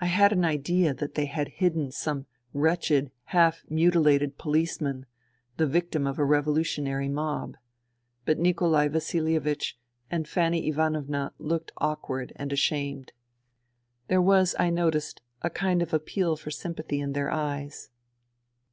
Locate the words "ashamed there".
12.52-14.22